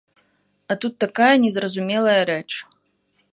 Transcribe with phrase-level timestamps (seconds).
[0.65, 2.51] А тут такая незразумелая рэч.